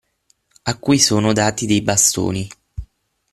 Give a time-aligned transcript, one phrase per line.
[0.65, 2.49] A cui sono dati dei bastoni.